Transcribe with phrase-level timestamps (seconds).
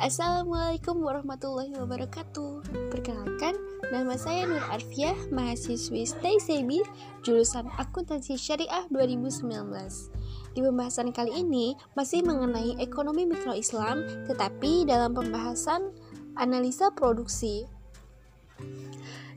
[0.00, 2.64] Assalamualaikum warahmatullahi wabarakatuh.
[2.88, 3.52] Perkenalkan,
[3.92, 6.80] nama saya Nur Arfiah, mahasiswi Stay Sebi,
[7.20, 9.44] jurusan Akuntansi Syariah 2019
[10.56, 15.92] Di pembahasan kali ini masih mengenai ekonomi mikro Islam, tetapi dalam pembahasan
[16.32, 17.68] analisa produksi.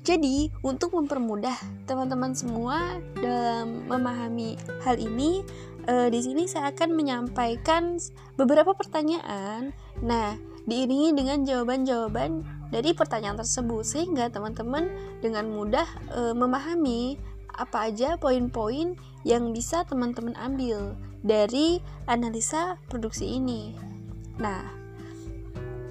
[0.08, 1.60] Jadi, untuk mempermudah
[1.92, 4.56] teman-teman semua dalam memahami
[4.88, 5.44] hal ini,
[5.92, 8.00] eh, di sini saya akan menyampaikan
[8.40, 9.76] beberapa pertanyaan.
[10.00, 17.20] Nah, diiringi dengan jawaban-jawaban dari pertanyaan tersebut sehingga teman-teman dengan mudah eh, memahami
[17.54, 23.78] apa aja poin-poin yang bisa teman-teman ambil dari analisa produksi ini.
[24.42, 24.66] Nah,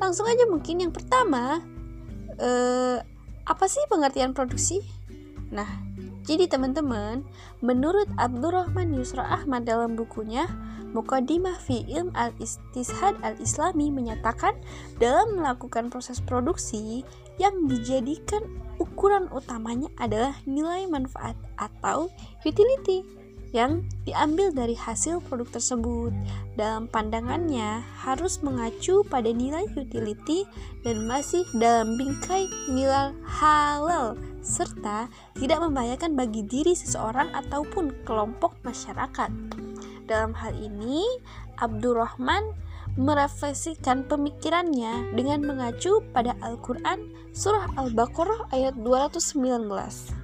[0.03, 1.63] langsung aja mungkin yang pertama
[2.37, 2.99] eh,
[3.47, 4.83] apa sih pengertian produksi?
[5.55, 5.69] Nah,
[6.23, 7.27] jadi teman-teman,
[7.59, 10.47] menurut Abdurrahman Yusra Ahmad dalam bukunya
[10.93, 14.55] Muqaddimah fi Ilm al-Istishad al-Islami menyatakan
[15.01, 17.03] dalam melakukan proses produksi
[17.41, 18.45] yang dijadikan
[18.77, 22.13] ukuran utamanya adalah nilai manfaat atau
[22.45, 23.03] utility
[23.53, 26.13] yang diambil dari hasil produk tersebut.
[26.57, 30.49] Dalam pandangannya, harus mengacu pada nilai utility
[30.83, 35.07] dan masih dalam bingkai nilai halal serta
[35.39, 39.31] tidak membahayakan bagi diri seseorang ataupun kelompok masyarakat.
[40.11, 41.07] Dalam hal ini,
[41.63, 42.43] Abdurrahman
[42.99, 50.22] merefleksikan pemikirannya dengan mengacu pada Al-Quran Surah Al-Baqarah ayat 219.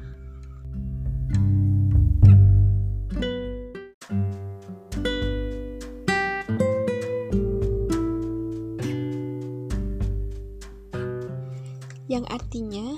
[12.09, 12.97] Yang artinya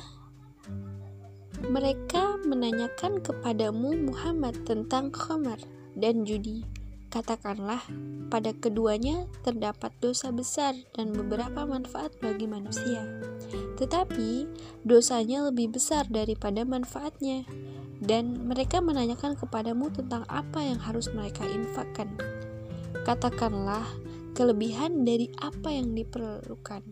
[1.68, 5.60] mereka menanyakan kepadamu Muhammad tentang khamar
[5.92, 6.64] dan judi.
[7.10, 7.82] Katakanlah,
[8.30, 13.02] pada keduanya terdapat dosa besar dan beberapa manfaat bagi manusia.
[13.76, 14.46] Tetapi,
[14.86, 17.42] dosanya lebih besar daripada manfaatnya.
[18.00, 22.14] Dan mereka menanyakan kepadamu tentang apa yang harus mereka infakkan.
[23.02, 23.84] Katakanlah,
[24.38, 26.86] kelebihan dari apa yang diperlukan.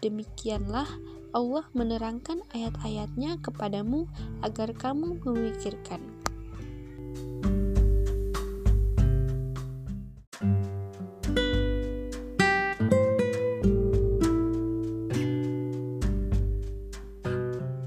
[0.00, 0.86] Demikianlah
[1.32, 4.04] Allah menerangkan ayat-ayatnya kepadamu
[4.44, 6.04] agar kamu memikirkan.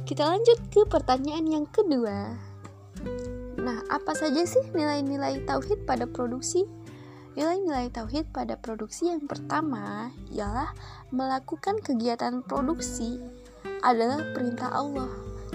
[0.10, 2.34] Kita lanjut ke pertanyaan yang kedua.
[3.62, 6.66] Nah, apa saja sih nilai-nilai tauhid pada produksi?
[7.36, 10.72] Nilai-nilai tauhid pada produksi yang pertama ialah
[11.12, 13.20] melakukan kegiatan produksi
[13.86, 15.08] adalah perintah Allah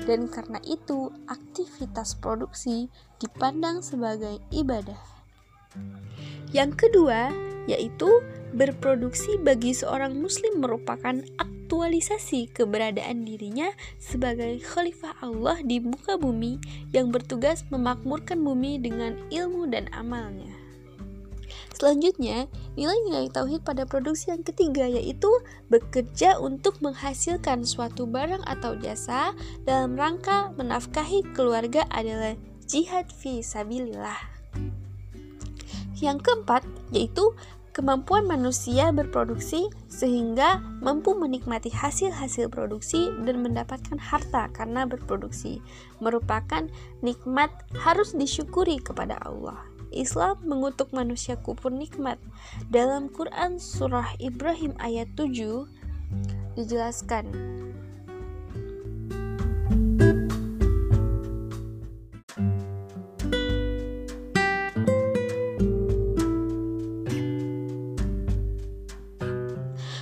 [0.06, 2.86] dan karena itu aktivitas produksi
[3.18, 4.98] dipandang sebagai ibadah.
[6.54, 7.30] Yang kedua
[7.68, 8.08] yaitu
[8.50, 13.70] berproduksi bagi seorang muslim merupakan aktualisasi keberadaan dirinya
[14.02, 16.58] sebagai khalifah Allah di muka bumi
[16.90, 20.59] yang bertugas memakmurkan bumi dengan ilmu dan amalnya.
[21.76, 25.30] Selanjutnya, nilai-nilai tauhid pada produksi yang ketiga yaitu
[25.70, 29.32] bekerja untuk menghasilkan suatu barang atau jasa
[29.64, 32.34] dalam rangka menafkahi keluarga adalah
[32.66, 34.18] jihad fi sabilillah.
[36.00, 37.32] Yang keempat yaitu
[37.70, 45.62] kemampuan manusia berproduksi sehingga mampu menikmati hasil-hasil produksi dan mendapatkan harta karena berproduksi
[46.02, 46.66] merupakan
[47.00, 49.69] nikmat harus disyukuri kepada Allah.
[49.90, 52.18] Islam mengutuk manusia kupur nikmat.
[52.70, 55.66] Dalam Quran surah Ibrahim ayat 7
[56.58, 57.30] dijelaskan.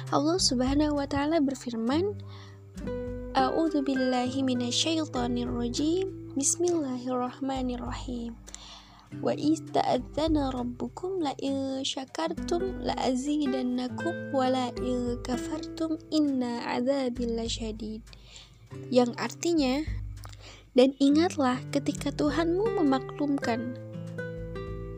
[0.08, 2.16] Allah Subhanahu wa taala berfirman
[3.36, 8.32] A'udzu billahi minasyaitonir rajim Bismillahirrahmanirrahim
[9.24, 14.52] wa ista'adzana rabbukum la in syakartum la azidannakum wa
[17.16, 18.04] lasyadid
[18.92, 19.82] yang artinya
[20.76, 23.74] dan ingatlah ketika Tuhanmu memaklumkan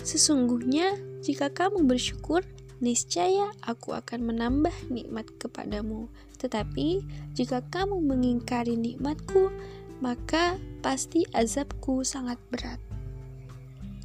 [0.03, 2.43] sesungguhnya jika kamu bersyukur
[2.81, 6.09] niscaya aku akan menambah nikmat kepadamu.
[6.41, 7.05] Tetapi
[7.37, 9.53] jika kamu mengingkari nikmatku
[10.01, 12.81] maka pasti azabku sangat berat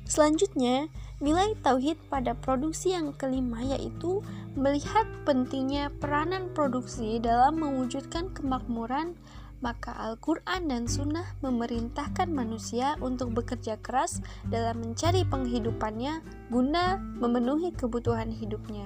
[0.05, 0.85] Selanjutnya,
[1.17, 4.21] nilai tauhid pada produksi yang kelima yaitu
[4.53, 9.17] melihat pentingnya peranan produksi dalam mewujudkan kemakmuran,
[9.65, 16.21] maka Al-Quran dan Sunnah memerintahkan manusia untuk bekerja keras dalam mencari penghidupannya
[16.53, 18.85] guna memenuhi kebutuhan hidupnya.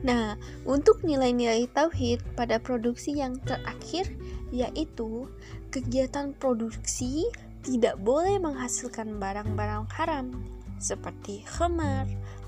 [0.00, 4.08] Nah, untuk nilai-nilai tauhid pada produksi yang terakhir
[4.52, 5.28] yaitu
[5.68, 7.28] kegiatan produksi
[7.64, 10.30] tidak boleh menghasilkan barang-barang haram
[10.76, 12.04] seperti khamar,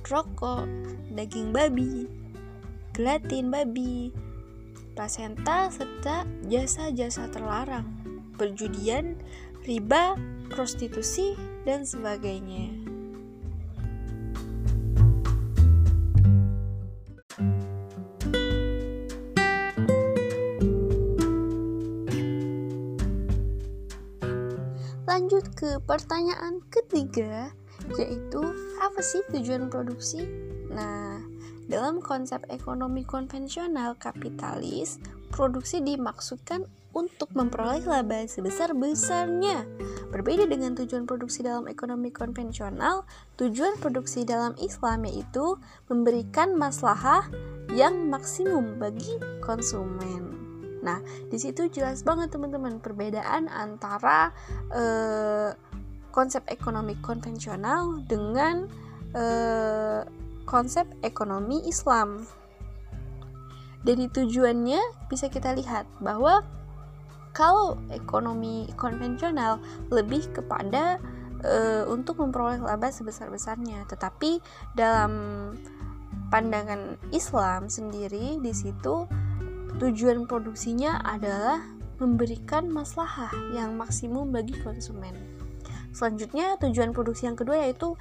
[0.06, 0.68] rokok,
[1.16, 2.04] daging babi,
[2.92, 4.12] gelatin babi,
[4.92, 7.88] plasenta, serta jasa-jasa terlarang,
[8.36, 9.16] perjudian,
[9.64, 10.14] riba,
[10.52, 11.34] prostitusi,
[11.66, 12.85] dan sebagainya.
[25.56, 27.48] Ke pertanyaan ketiga,
[27.96, 28.44] yaitu
[28.84, 30.28] apa sih tujuan produksi?
[30.68, 31.24] Nah,
[31.66, 35.00] dalam konsep ekonomi konvensional kapitalis,
[35.32, 39.64] produksi dimaksudkan untuk memperoleh laba sebesar-besarnya.
[40.12, 43.04] Berbeda dengan tujuan produksi dalam ekonomi konvensional,
[43.36, 45.60] tujuan produksi dalam Islam yaitu
[45.92, 47.28] memberikan maslahah
[47.72, 50.35] yang maksimum bagi konsumen.
[50.86, 54.30] Nah, di situ jelas banget teman-teman perbedaan antara
[54.70, 55.50] uh,
[56.14, 58.70] konsep ekonomi konvensional dengan
[59.18, 60.06] uh,
[60.46, 62.22] konsep ekonomi Islam.
[63.82, 66.46] Dari tujuannya bisa kita lihat bahwa
[67.34, 69.60] kalau ekonomi konvensional
[69.92, 71.02] lebih kepada
[71.44, 74.40] uh, untuk memperoleh laba sebesar-besarnya, tetapi
[74.72, 75.12] dalam
[76.32, 79.04] pandangan Islam sendiri di situ
[79.76, 81.60] Tujuan produksinya adalah
[82.00, 85.12] memberikan maslahah yang maksimum bagi konsumen.
[85.92, 87.96] Selanjutnya, tujuan produksi yang kedua yaitu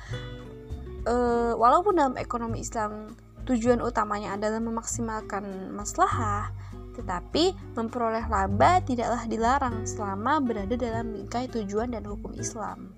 [1.07, 3.15] uh, walaupun dalam ekonomi Islam
[3.47, 6.51] tujuan utamanya adalah memaksimalkan maslahah,
[6.95, 12.91] tetapi memperoleh laba tidaklah dilarang selama berada dalam bingkai tujuan dan hukum Islam.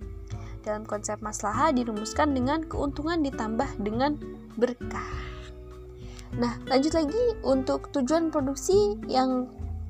[0.62, 4.18] Dalam konsep maslahah dirumuskan dengan keuntungan ditambah dengan
[4.58, 5.37] berkah.
[6.36, 9.48] Nah, lanjut lagi untuk tujuan produksi yang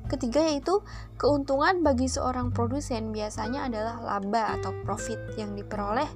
[0.08, 0.80] ketiga yaitu
[1.20, 6.08] keuntungan bagi seorang produsen biasanya adalah laba atau profit yang diperoleh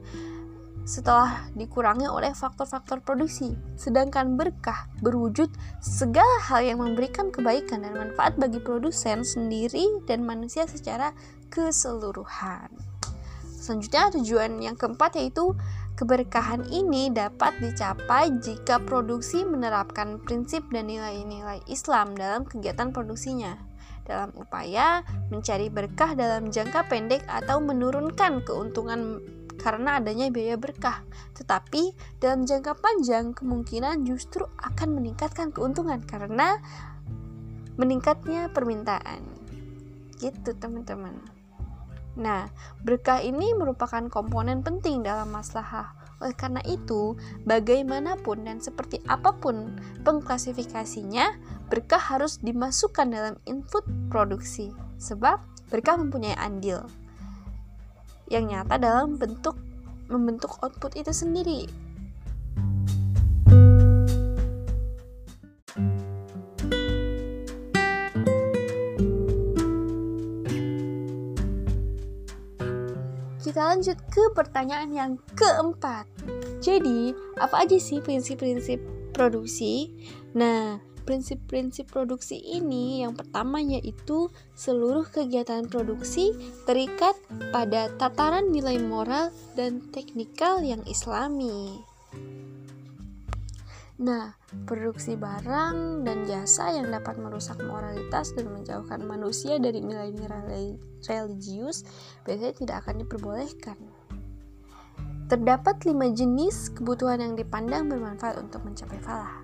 [0.82, 3.54] setelah dikurangi oleh faktor-faktor produksi.
[3.78, 10.66] Sedangkan berkah berwujud segala hal yang memberikan kebaikan dan manfaat bagi produsen sendiri dan manusia
[10.66, 11.14] secara
[11.54, 12.72] keseluruhan.
[13.62, 15.54] Selanjutnya tujuan yang keempat yaitu
[15.92, 23.54] Keberkahan ini dapat dicapai jika produksi menerapkan prinsip dan nilai-nilai Islam dalam kegiatan produksinya,
[24.08, 29.20] dalam upaya mencari berkah dalam jangka pendek atau menurunkan keuntungan
[29.62, 31.06] karena adanya biaya berkah.
[31.38, 36.58] Tetapi dalam jangka panjang kemungkinan justru akan meningkatkan keuntungan karena
[37.78, 39.22] meningkatnya permintaan.
[40.18, 41.31] Gitu, teman-teman.
[42.12, 42.52] Nah,
[42.84, 45.96] berkah ini merupakan komponen penting dalam maslahah.
[46.20, 47.16] Oleh karena itu,
[47.48, 51.34] bagaimanapun dan seperti apa pun pengklasifikasinya,
[51.72, 53.82] berkah harus dimasukkan dalam input
[54.12, 54.70] produksi.
[55.00, 55.40] Sebab
[55.72, 56.84] berkah mempunyai andil
[58.30, 59.56] yang nyata dalam bentuk
[60.08, 61.68] membentuk output itu sendiri.
[73.82, 76.06] Lanjut ke pertanyaan yang keempat.
[76.62, 77.10] Jadi,
[77.42, 78.78] apa aja sih prinsip-prinsip
[79.10, 79.90] produksi?
[80.38, 86.30] Nah, prinsip-prinsip produksi ini yang pertama yaitu seluruh kegiatan produksi
[86.62, 87.18] terikat
[87.50, 91.82] pada tataran nilai moral dan teknikal yang islami.
[94.02, 94.34] Nah,
[94.66, 100.74] produksi barang dan jasa yang dapat merusak moralitas dan menjauhkan manusia dari nilai-nilai
[101.06, 101.86] religius
[102.26, 103.78] biasanya tidak akan diperbolehkan.
[105.30, 109.38] Terdapat lima jenis kebutuhan yang dipandang bermanfaat untuk mencapai falah.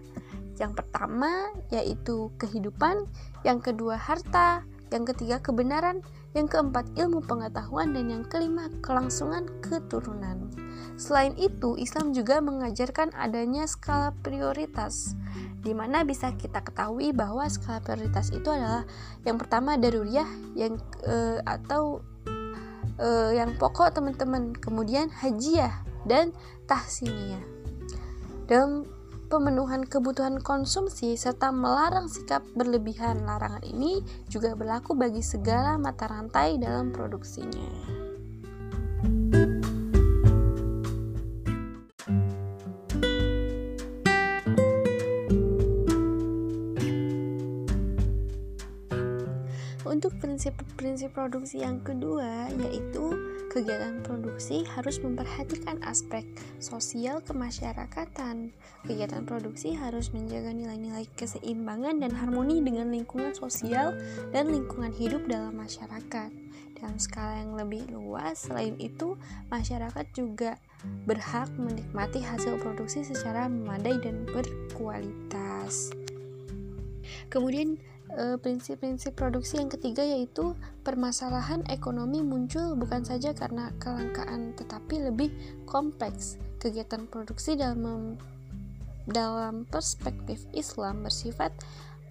[0.59, 3.07] Yang pertama yaitu kehidupan,
[3.47, 6.03] yang kedua harta, yang ketiga kebenaran,
[6.35, 10.51] yang keempat ilmu pengetahuan, dan yang kelima kelangsungan keturunan.
[10.99, 15.15] Selain itu, Islam juga mengajarkan adanya skala prioritas,
[15.63, 18.83] di mana bisa kita ketahui bahwa skala prioritas itu adalah
[19.23, 20.27] yang pertama daruriyah,
[20.59, 20.75] yang
[21.07, 22.03] uh, atau
[22.99, 26.35] uh, yang pokok teman-teman, kemudian hajiah dan
[26.67, 27.47] tahsiniyah.
[28.51, 28.83] Dalam
[29.29, 33.23] pemenuhan kebutuhan konsumsi serta melarang sikap berlebihan.
[33.29, 37.69] Larangan ini juga berlaku bagi segala mata rantai dalam produksinya.
[39.05, 39.58] Untuk
[50.39, 53.11] prinsip-prinsip produksi yang kedua yaitu
[53.51, 56.23] kegiatan produksi harus memperhatikan aspek
[56.63, 58.55] sosial kemasyarakatan.
[58.87, 63.99] Kegiatan produksi harus menjaga nilai-nilai keseimbangan dan harmoni dengan lingkungan sosial
[64.31, 66.31] dan lingkungan hidup dalam masyarakat.
[66.79, 69.19] Dalam skala yang lebih luas, selain itu,
[69.51, 70.55] masyarakat juga
[71.03, 75.91] berhak menikmati hasil produksi secara memadai dan berkualitas.
[77.27, 77.83] Kemudian
[78.19, 85.31] prinsip-prinsip produksi yang ketiga yaitu permasalahan ekonomi muncul bukan saja karena kelangkaan tetapi lebih
[85.71, 86.41] kompleks.
[86.59, 88.19] Kegiatan produksi dalam
[89.07, 91.55] dalam perspektif Islam bersifat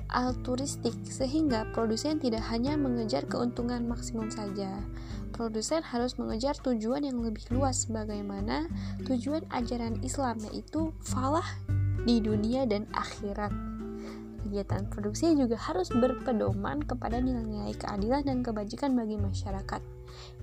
[0.07, 4.71] altruistik sehingga produsen tidak hanya mengejar keuntungan maksimum saja.
[5.35, 8.71] Produsen harus mengejar tujuan yang lebih luas bagaimana
[9.03, 11.45] tujuan ajaran Islam yaitu falah
[12.07, 13.76] di dunia dan akhirat
[14.39, 19.81] kegiatan produksi juga harus berpedoman kepada nilai-nilai keadilan dan kebajikan bagi masyarakat.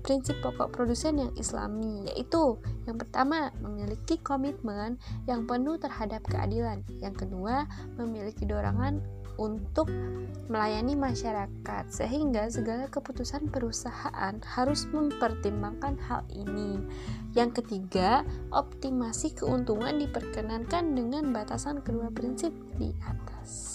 [0.05, 7.17] Prinsip pokok produsen yang islami yaitu yang pertama memiliki komitmen yang penuh terhadap keadilan, yang
[7.17, 7.65] kedua
[7.97, 9.01] memiliki dorongan
[9.35, 9.91] untuk
[10.47, 16.79] melayani masyarakat sehingga segala keputusan perusahaan harus mempertimbangkan hal ini.
[17.35, 18.23] Yang ketiga,
[18.55, 23.74] optimasi keuntungan diperkenankan dengan batasan kedua prinsip di atas.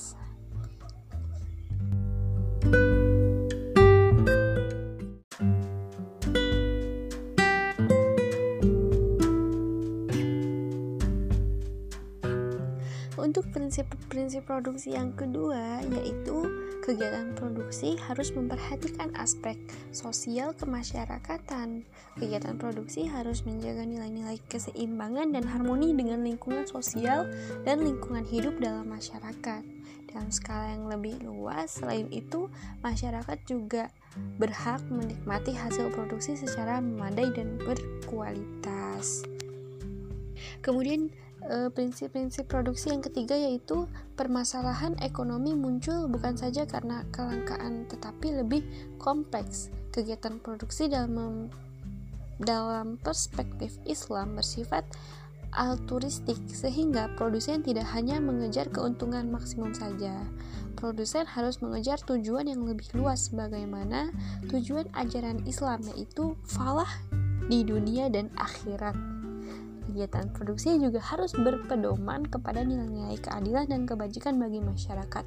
[13.70, 16.42] Prinsip-prinsip produksi yang kedua, yaitu
[16.82, 19.62] kegiatan produksi harus memperhatikan aspek
[19.94, 21.86] sosial kemasyarakatan.
[22.18, 27.30] Kegiatan produksi harus menjaga nilai-nilai keseimbangan dan harmoni dengan lingkungan sosial
[27.62, 29.62] dan lingkungan hidup dalam masyarakat
[30.10, 31.78] dalam skala yang lebih luas.
[31.78, 32.50] Selain itu,
[32.82, 33.94] masyarakat juga
[34.42, 39.30] berhak menikmati hasil produksi secara memadai dan berkualitas.
[40.66, 41.14] Kemudian
[41.50, 48.62] prinsip-prinsip produksi yang ketiga yaitu permasalahan ekonomi muncul bukan saja karena kelangkaan tetapi lebih
[49.02, 49.74] kompleks.
[49.90, 51.50] Kegiatan produksi dalam
[52.40, 54.86] dalam perspektif Islam bersifat
[55.58, 60.14] altruistik sehingga produsen tidak hanya mengejar keuntungan maksimum saja.
[60.78, 64.14] Produsen harus mengejar tujuan yang lebih luas bagaimana
[64.48, 66.90] tujuan ajaran Islam yaitu falah
[67.50, 69.19] di dunia dan akhirat.
[69.90, 75.26] Kegiatan produksi juga harus berpedoman kepada nilai-nilai keadilan dan kebajikan bagi masyarakat.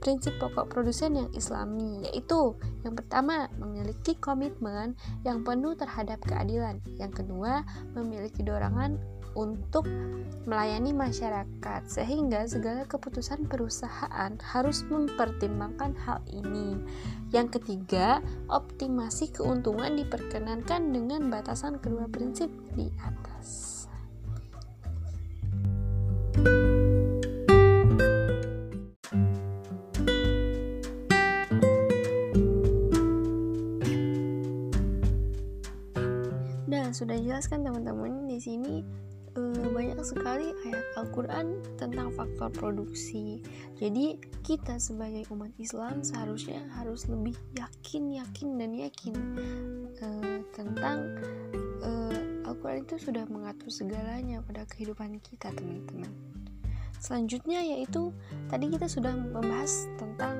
[0.00, 7.12] Prinsip pokok produsen yang islami yaitu yang pertama memiliki komitmen yang penuh terhadap keadilan, yang
[7.12, 7.60] kedua
[7.92, 8.96] memiliki dorongan
[9.38, 9.86] untuk
[10.48, 16.80] melayani masyarakat, sehingga segala keputusan perusahaan harus mempertimbangkan hal ini.
[17.30, 18.18] Yang ketiga,
[18.50, 23.69] optimasi keuntungan diperkenankan dengan batasan kedua prinsip di atas.
[37.00, 38.84] Sudah jelaskan teman-teman di sini
[39.32, 43.40] uh, banyak sekali ayat Al-Quran tentang faktor produksi.
[43.80, 49.16] Jadi kita sebagai umat Islam seharusnya harus lebih yakin, yakin dan yakin
[50.04, 51.16] uh, tentang
[51.80, 56.12] uh, Al-Quran itu sudah mengatur segalanya pada kehidupan kita, teman-teman.
[57.00, 58.12] Selanjutnya yaitu
[58.52, 60.36] tadi kita sudah membahas tentang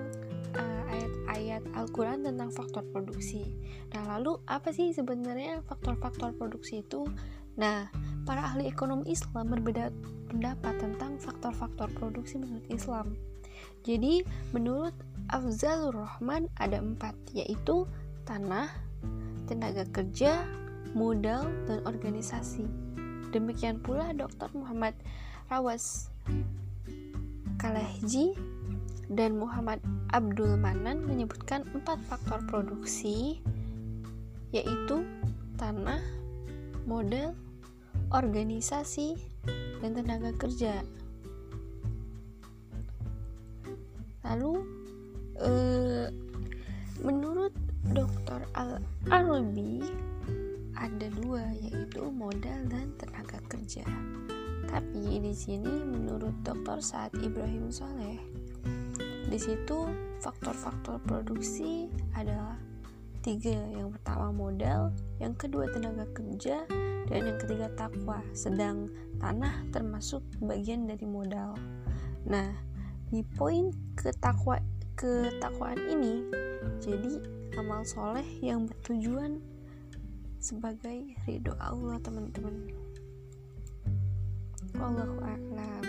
[1.81, 3.57] Al-Quran tentang faktor produksi.
[3.97, 7.09] Nah, lalu apa sih sebenarnya faktor-faktor produksi itu?
[7.57, 7.89] Nah,
[8.29, 9.89] para ahli ekonomi Islam berbeda
[10.29, 13.17] pendapat tentang faktor-faktor produksi menurut Islam.
[13.89, 14.21] Jadi,
[14.53, 14.93] menurut
[15.33, 17.89] Afzalur Rahman ada empat, yaitu
[18.29, 18.69] tanah,
[19.49, 20.45] tenaga kerja,
[20.93, 22.69] modal, dan organisasi.
[23.31, 24.51] Demikian pula Dr.
[24.59, 24.99] Muhammad
[25.47, 26.11] Rawas
[27.59, 28.35] Kalehji
[29.11, 29.83] dan Muhammad
[30.15, 33.43] Abdul Manan menyebutkan empat faktor produksi
[34.55, 35.03] yaitu
[35.59, 36.03] tanah,
[36.87, 37.35] modal,
[38.11, 39.15] organisasi,
[39.79, 40.83] dan tenaga kerja.
[44.27, 44.53] Lalu,
[45.43, 46.07] eh,
[47.03, 47.55] menurut
[47.91, 48.47] Dr.
[48.55, 49.83] Al-Arabi
[50.79, 53.83] ada dua yaitu modal dan tenaga kerja.
[54.71, 56.79] Tapi di sini menurut Dr.
[56.79, 58.23] Saad Ibrahim Soleh,
[59.31, 59.87] di situ
[60.19, 61.87] faktor-faktor produksi
[62.19, 62.59] adalah
[63.23, 63.55] tiga.
[63.71, 64.91] Yang pertama modal,
[65.23, 66.67] yang kedua tenaga kerja,
[67.07, 68.19] dan yang ketiga takwa.
[68.35, 68.91] Sedang
[69.23, 71.55] tanah termasuk bagian dari modal.
[72.27, 72.51] Nah
[73.11, 74.59] di poin ketakwa
[74.99, 76.27] ketakwaan ini
[76.83, 77.23] jadi
[77.59, 79.43] amal soleh yang bertujuan
[80.43, 82.71] sebagai ridho Allah teman-teman.
[84.79, 85.85] Wallahu a'lam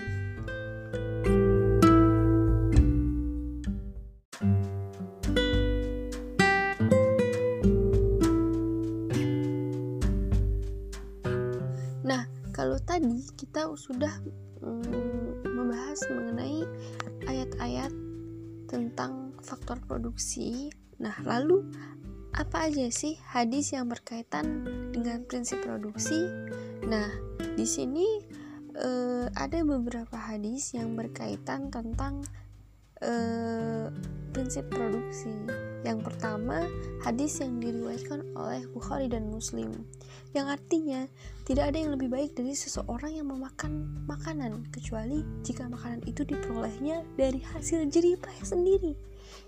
[13.71, 14.13] kita sudah
[14.59, 16.67] mm, membahas mengenai
[17.23, 17.87] ayat-ayat
[18.67, 20.67] tentang faktor produksi.
[20.99, 21.71] Nah, lalu
[22.35, 26.19] apa aja sih hadis yang berkaitan dengan prinsip produksi?
[26.83, 27.15] Nah,
[27.55, 28.19] di sini
[28.75, 32.27] uh, ada beberapa hadis yang berkaitan tentang
[32.99, 33.87] uh,
[34.35, 35.31] prinsip produksi.
[35.81, 36.69] Yang pertama,
[37.01, 39.73] hadis yang diriwayatkan oleh Bukhari dan Muslim,
[40.37, 41.09] yang artinya
[41.41, 47.01] tidak ada yang lebih baik dari seseorang yang memakan makanan, kecuali jika makanan itu diperolehnya
[47.17, 48.93] dari hasil jerih payah sendiri.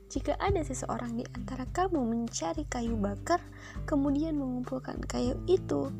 [0.10, 3.38] Jika ada seseorang di antara kamu mencari kayu bakar,
[3.86, 5.94] kemudian mengumpulkan kayu itu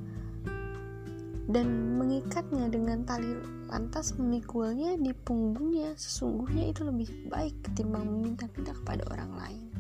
[1.52, 3.36] dan mengikatnya dengan tali
[3.68, 9.73] lantas memikulnya di punggungnya sesungguhnya itu lebih baik ketimbang meminta-minta kepada orang lain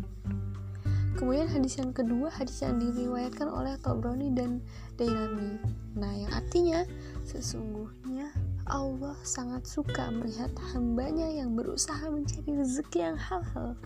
[1.24, 4.60] kemudian hadis yang kedua hadis yang diriwayatkan oleh Tobroni dan
[5.00, 5.56] Dailami.
[5.96, 6.84] Nah yang artinya
[7.24, 8.27] sesungguhnya
[8.68, 13.80] Allah sangat suka melihat hambanya yang berusaha mencari rezeki yang halal.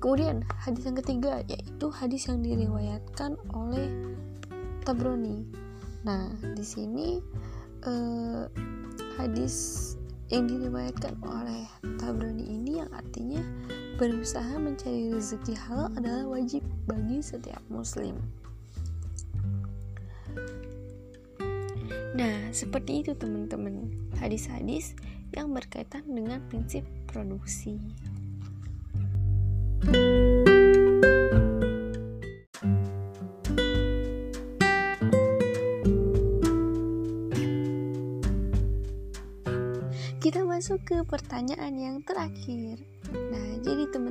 [0.00, 3.92] Kemudian hadis yang ketiga yaitu hadis yang diriwayatkan oleh
[4.88, 5.44] Tabroni
[6.02, 6.26] Nah,
[6.58, 7.22] di sini
[7.86, 8.44] eh,
[9.20, 9.54] hadis
[10.34, 11.68] yang diriwayatkan oleh
[12.00, 13.38] Tabrani ini yang artinya
[14.02, 16.58] berusaha mencari rezeki halal adalah wajib
[16.90, 18.18] bagi setiap muslim.
[22.18, 24.98] Nah, seperti itu teman-teman, hadis-hadis
[25.30, 27.78] yang berkaitan dengan prinsip produksi.
[29.86, 30.22] you
[40.62, 42.78] masuk ke pertanyaan yang terakhir.
[43.10, 44.01] Nah, jadi teman-teman,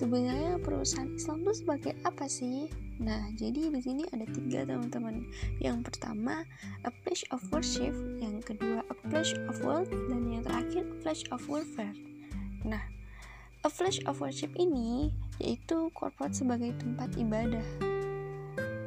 [0.00, 2.72] sebenarnya perusahaan Islam itu sebagai apa sih?
[3.04, 5.28] Nah, jadi di sini ada tiga teman-teman.
[5.60, 6.48] Yang pertama,
[6.88, 7.92] a place of worship.
[8.16, 9.92] Yang kedua, a place of wealth.
[10.08, 11.92] Dan yang terakhir, a place of warfare.
[12.64, 12.80] Nah,
[13.60, 17.64] a place of worship ini yaitu corporate sebagai tempat ibadah.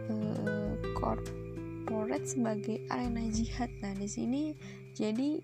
[0.09, 3.69] Uh, corporate sebagai arena jihad.
[3.85, 4.57] Nah, di sini
[4.97, 5.41] jadi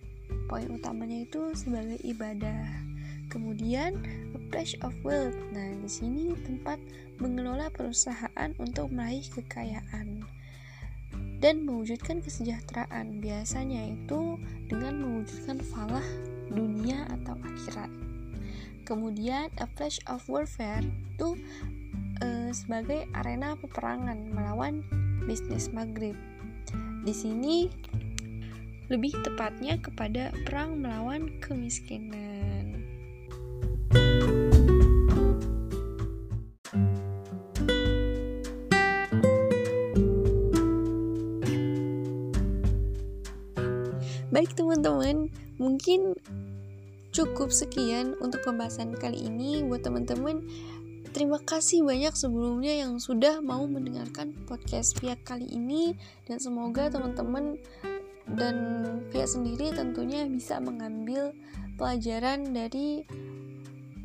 [0.49, 2.89] poin utamanya itu sebagai ibadah.
[3.29, 4.01] Kemudian
[4.49, 5.37] place of wealth.
[5.53, 6.81] Nah, di sini tempat
[7.21, 10.25] mengelola perusahaan untuk meraih kekayaan
[11.39, 13.23] dan mewujudkan kesejahteraan.
[13.23, 14.35] Biasanya itu
[14.67, 16.05] dengan mewujudkan falah
[16.51, 17.91] dunia atau akhirat.
[18.83, 21.37] Kemudian a place of warfare itu
[22.25, 24.81] e, sebagai arena peperangan melawan
[25.29, 26.17] bisnis Maghrib.
[27.05, 27.69] Di sini
[28.89, 32.81] lebih tepatnya kepada perang melawan kemiskinan.
[33.93, 34.38] Baik
[45.09, 46.13] teman-teman, mungkin
[47.09, 50.45] cukup sekian untuk pembahasan kali ini buat teman-teman.
[51.09, 55.97] Terima kasih banyak sebelumnya yang sudah mau mendengarkan podcast pihak kali ini.
[56.29, 57.57] Dan semoga teman-teman
[58.37, 58.55] dan
[59.09, 61.33] pihak sendiri tentunya bisa mengambil
[61.81, 63.01] pelajaran dari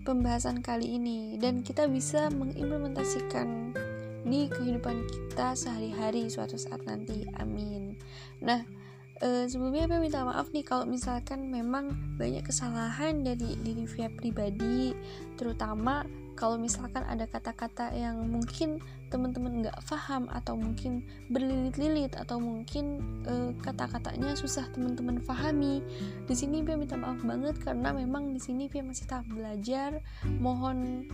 [0.09, 1.37] pembahasan kali ini.
[1.37, 3.77] Dan kita bisa mengimplementasikan
[4.25, 7.29] di kehidupan kita sehari-hari suatu saat nanti.
[7.37, 8.01] Amin.
[8.41, 8.84] Nah
[9.25, 14.93] e, sebelumnya saya minta maaf nih kalau misalkan memang banyak kesalahan dari diri via pribadi
[15.41, 22.99] terutama kalau misalkan ada kata-kata yang mungkin teman-teman nggak paham atau mungkin berlilit-lilit atau mungkin
[23.23, 25.79] uh, kata-katanya susah teman-teman pahami
[26.27, 30.03] di sini Pia minta maaf banget karena memang di sini Pia masih tahap belajar.
[30.43, 31.07] Mohon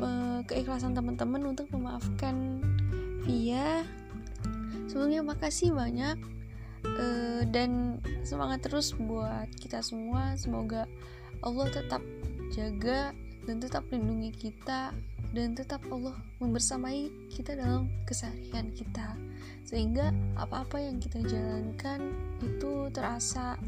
[0.00, 2.64] uh, keikhlasan teman-teman untuk memaafkan
[3.28, 3.84] Pia.
[4.88, 6.16] Sebelumnya makasih banyak
[6.96, 10.34] uh, dan semangat terus buat kita semua.
[10.38, 10.86] Semoga
[11.42, 12.02] Allah tetap
[12.54, 13.10] jaga
[13.46, 14.90] dan tetap lindungi kita
[15.30, 19.14] dan tetap Allah membersamai kita dalam keseharian kita.
[19.66, 23.58] Sehingga apa-apa yang kita jalankan itu terasa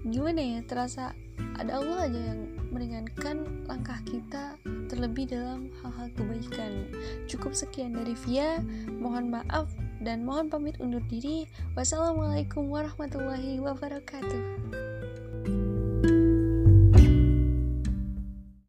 [0.00, 1.12] gimana ya terasa
[1.60, 2.40] ada Allah aja yang
[2.72, 4.56] meringankan langkah kita
[4.88, 6.88] terlebih dalam hal-hal kebaikan.
[7.28, 8.64] Cukup sekian dari Via.
[8.88, 9.68] Mohon maaf
[10.00, 11.46] dan mohon pamit undur diri.
[11.76, 14.89] Wassalamualaikum warahmatullahi wabarakatuh